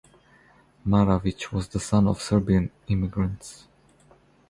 Maravich 0.83 1.51
was 1.51 1.67
the 1.67 1.79
son 1.79 2.07
of 2.07 2.19
Serbian 2.19 2.71
immigrants. 2.87 3.67